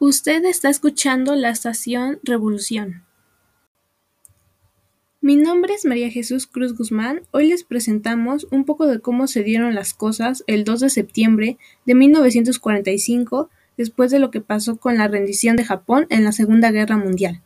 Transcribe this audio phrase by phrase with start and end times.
[0.00, 3.02] Usted está escuchando la estación Revolución.
[5.20, 7.22] Mi nombre es María Jesús Cruz Guzmán.
[7.32, 11.58] Hoy les presentamos un poco de cómo se dieron las cosas el 2 de septiembre
[11.84, 16.70] de 1945 después de lo que pasó con la rendición de Japón en la Segunda
[16.70, 17.42] Guerra Mundial.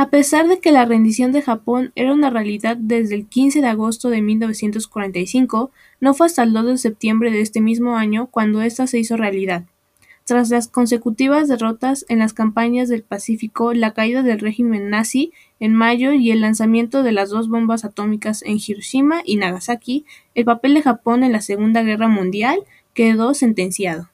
[0.00, 3.66] A pesar de que la rendición de Japón era una realidad desde el 15 de
[3.66, 8.62] agosto de 1945, no fue hasta el 2 de septiembre de este mismo año cuando
[8.62, 9.64] esta se hizo realidad.
[10.24, 15.74] Tras las consecutivas derrotas en las campañas del Pacífico, la caída del régimen nazi en
[15.74, 20.72] mayo y el lanzamiento de las dos bombas atómicas en Hiroshima y Nagasaki, el papel
[20.72, 22.60] de Japón en la Segunda Guerra Mundial
[22.94, 24.08] quedó sentenciado.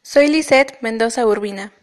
[0.00, 1.74] Soy Lisette Mendoza Urbina.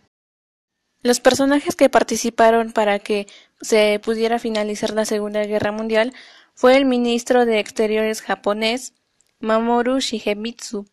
[1.05, 3.27] Los personajes que participaron para que
[3.62, 6.14] se pudiera finalizar la Segunda Guerra Mundial
[6.55, 8.95] fue el ministro de Exteriores japonés
[9.40, 10.88] Mamoru Shigemitsu.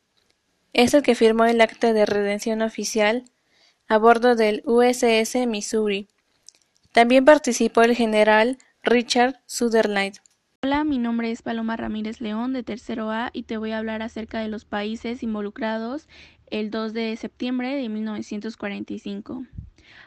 [0.74, 3.24] Es el que firmó el acta de redención oficial
[3.88, 6.08] a bordo del USS Missouri.
[6.92, 10.16] También participó el general Richard Sutherland.
[10.62, 14.02] Hola, mi nombre es Paloma Ramírez León de Tercero A y te voy a hablar
[14.02, 16.06] acerca de los países involucrados
[16.50, 19.46] el 2 de septiembre de 1945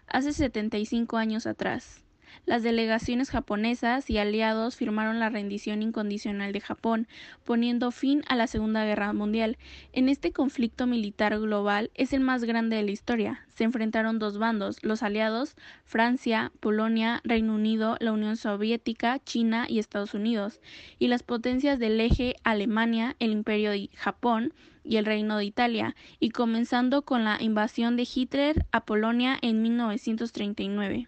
[0.08, 2.05] hace 75 años atrás.
[2.45, 7.08] Las delegaciones japonesas y aliados firmaron la rendición incondicional de Japón,
[7.44, 9.58] poniendo fin a la Segunda Guerra Mundial.
[9.94, 13.45] En este conflicto militar global es el más grande de la historia.
[13.55, 15.55] Se enfrentaron dos bandos, los aliados,
[15.86, 20.59] Francia, Polonia, Reino Unido, la Unión Soviética, China y Estados Unidos,
[20.99, 24.53] y las potencias del eje Alemania, el Imperio de Japón,
[24.86, 29.61] y el Reino de Italia, y comenzando con la invasión de Hitler a Polonia en
[29.61, 31.08] 1939.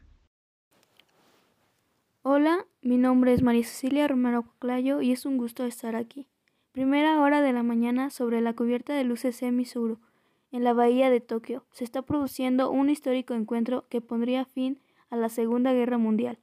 [2.40, 6.28] Hola, mi nombre es María Cecilia Romero Clayo y es un gusto estar aquí.
[6.72, 9.98] Primera hora de la mañana sobre la cubierta del UCC Misuru,
[10.52, 14.78] en la bahía de Tokio, se está produciendo un histórico encuentro que pondría fin
[15.10, 16.38] a la Segunda Guerra Mundial.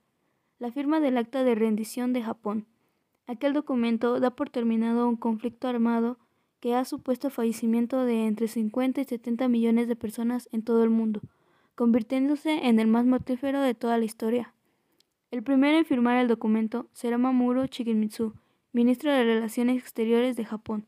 [0.59, 2.67] La firma del Acta de Rendición de Japón.
[3.29, 6.19] Aquel documento da por terminado un conflicto armado
[6.59, 10.91] que ha supuesto fallecimiento de entre 50 y 70 millones de personas en todo el
[10.91, 11.21] mundo,
[11.77, 14.55] convirtiéndose en el más mortífero de toda la historia.
[15.35, 18.35] El primero en firmar el documento será Mamoru Shigemitsu,
[18.73, 20.87] ministro de Relaciones Exteriores de Japón,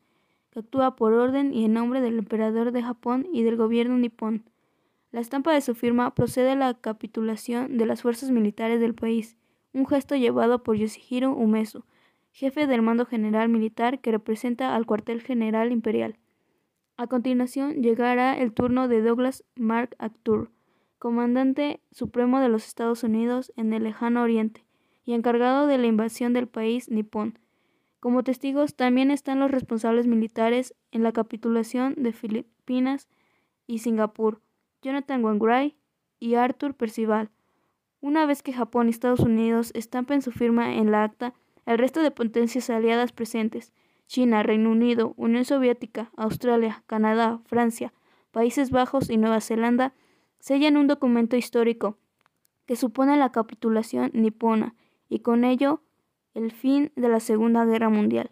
[0.51, 4.45] que actúa por orden y en nombre del emperador de Japón y del gobierno nipón.
[5.11, 9.35] La estampa de su firma procede a la capitulación de las fuerzas militares del país,
[9.73, 11.83] un gesto llevado por Yoshihiro Umesu,
[12.31, 16.15] jefe del mando general militar que representa al cuartel general imperial.
[16.95, 20.51] A continuación llegará el turno de Douglas MacArthur,
[20.99, 24.65] comandante supremo de los Estados Unidos en el lejano oriente
[25.05, 27.39] y encargado de la invasión del país nipón.
[27.99, 33.07] Como testigos también están los responsables militares en la capitulación de Filipinas
[33.65, 34.41] y Singapur,
[34.81, 35.75] Jonathan Wangrai
[36.19, 37.29] y Arthur Percival.
[38.01, 41.33] Una vez que Japón y Estados Unidos estampen su firma en la acta,
[41.65, 43.73] el resto de potencias aliadas presentes,
[44.07, 47.93] China, Reino Unido, Unión Soviética, Australia, Canadá, Francia,
[48.31, 49.93] Países Bajos y Nueva Zelanda,
[50.39, 51.97] sellan un documento histórico
[52.65, 54.75] que supone la capitulación nipona
[55.09, 55.81] y con ello
[56.33, 58.31] el fin de la Segunda Guerra Mundial.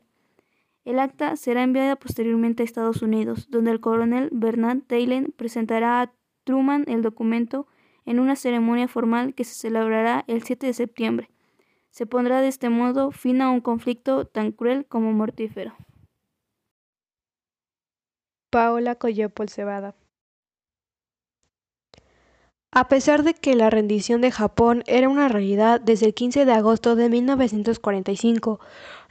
[0.83, 6.11] El acta será enviada posteriormente a Estados Unidos, donde el coronel Bernard Taylor presentará a
[6.43, 7.65] Truman el documento
[8.05, 11.31] en una ceremonia formal que se celebrará el 7 de septiembre.
[11.89, 15.75] Se pondrá de este modo fin a un conflicto tan cruel como mortífero.
[18.51, 19.95] Paola Collépol Cebada
[22.75, 26.51] a pesar de que la rendición de Japón era una realidad desde el 15 de
[26.51, 28.59] agosto de 1945,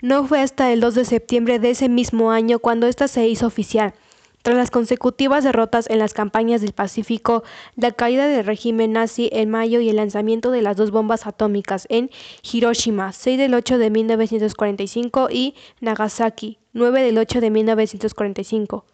[0.02, 3.46] no fue hasta el 2 de septiembre de ese mismo año cuando ésta se hizo
[3.46, 3.94] oficial.
[4.42, 7.42] Tras las consecutivas derrotas en las campañas del Pacífico,
[7.74, 11.86] la caída del régimen nazi en mayo y el lanzamiento de las dos bombas atómicas
[11.88, 12.10] en
[12.42, 18.84] Hiroshima, 6 del 8 de 1945 y Nagasaki, 9 del 8 de 1945.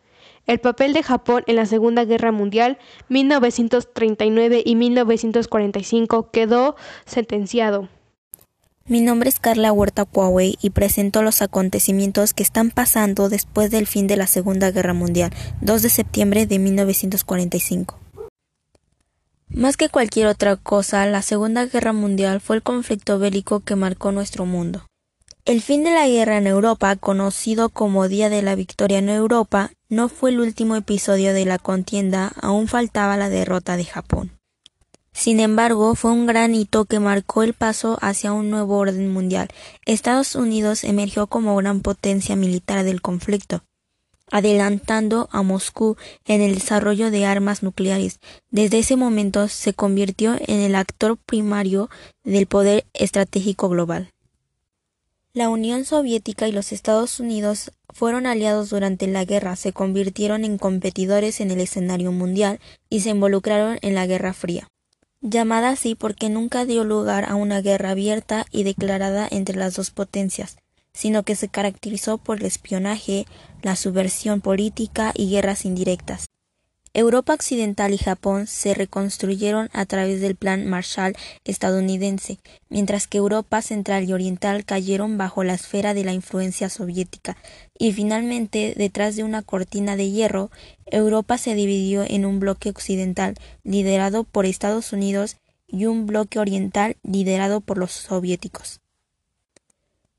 [0.46, 2.78] El papel de Japón en la Segunda Guerra Mundial,
[3.08, 7.88] 1939 y 1945, quedó sentenciado.
[8.86, 13.86] Mi nombre es Carla Huerta Huawei y presento los acontecimientos que están pasando después del
[13.86, 18.00] fin de la Segunda Guerra Mundial, 2 de septiembre de 1945.
[19.48, 24.10] Más que cualquier otra cosa, la Segunda Guerra Mundial fue el conflicto bélico que marcó
[24.10, 24.86] nuestro mundo.
[25.44, 29.70] El fin de la guerra en Europa, conocido como Día de la Victoria en Europa,
[29.90, 34.30] no fue el último episodio de la contienda, aún faltaba la derrota de Japón.
[35.12, 39.48] Sin embargo, fue un gran hito que marcó el paso hacia un nuevo orden mundial.
[39.84, 43.62] Estados Unidos emergió como gran potencia militar del conflicto.
[44.32, 48.20] adelantando a Moscú en el desarrollo de armas nucleares.
[48.50, 51.90] Desde ese momento se convirtió en el actor primario
[52.22, 54.12] del poder estratégico global.
[55.32, 60.58] La Unión Soviética y los Estados Unidos fueron aliados durante la guerra, se convirtieron en
[60.58, 64.66] competidores en el escenario mundial y se involucraron en la Guerra Fría,
[65.20, 69.92] llamada así porque nunca dio lugar a una guerra abierta y declarada entre las dos
[69.92, 70.56] potencias,
[70.92, 73.24] sino que se caracterizó por el espionaje,
[73.62, 76.26] la subversión política y guerras indirectas.
[76.92, 81.14] Europa Occidental y Japón se reconstruyeron a través del Plan Marshall
[81.44, 87.36] estadounidense, mientras que Europa Central y Oriental cayeron bajo la esfera de la influencia soviética,
[87.78, 90.50] y finalmente, detrás de una cortina de hierro,
[90.86, 95.36] Europa se dividió en un bloque occidental liderado por Estados Unidos
[95.68, 98.80] y un bloque oriental liderado por los soviéticos.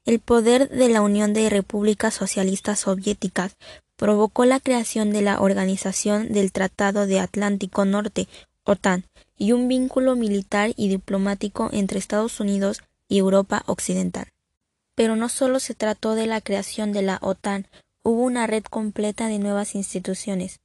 [0.06, 3.58] El poder de la Unión de Repúblicas Socialistas Soviéticas
[4.02, 8.28] provocó la creación de la Organización del Tratado de Atlántico Norte,
[8.64, 9.06] OTAN,
[9.38, 14.26] y un vínculo militar y diplomático entre Estados Unidos y Europa Occidental.
[14.96, 17.68] Pero no solo se trató de la creación de la OTAN,
[18.02, 20.62] hubo una red completa de nuevas instituciones.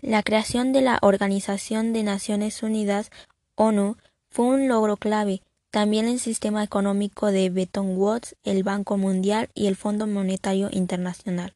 [0.00, 3.10] La creación de la Organización de Naciones Unidas,
[3.54, 3.98] ONU,
[4.30, 9.66] fue un logro clave, también el sistema económico de Bretton Woods, el Banco Mundial y
[9.66, 11.55] el Fondo Monetario Internacional.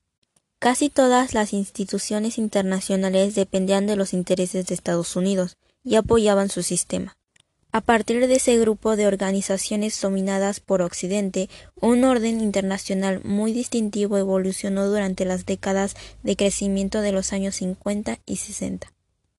[0.60, 6.62] Casi todas las instituciones internacionales dependían de los intereses de Estados Unidos y apoyaban su
[6.62, 7.16] sistema.
[7.72, 14.18] A partir de ese grupo de organizaciones dominadas por Occidente, un orden internacional muy distintivo
[14.18, 18.92] evolucionó durante las décadas de crecimiento de los años 50 y 60.